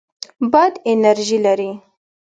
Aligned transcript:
باد 0.51 0.73
انرژي 0.91 1.37
لري. 1.45 1.71